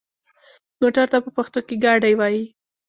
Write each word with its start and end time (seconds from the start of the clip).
موټر 0.79 1.05
ته 1.11 1.17
په 1.25 1.29
پښتو 1.37 1.59
کې 1.67 1.75
ګاډی 1.83 2.13
وايي. 2.17 2.43